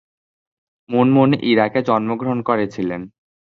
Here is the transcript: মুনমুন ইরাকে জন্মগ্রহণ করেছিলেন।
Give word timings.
মুনমুন 0.89 1.29
ইরাকে 1.43 1.79
জন্মগ্রহণ 1.81 2.39
করেছিলেন। 2.41 3.01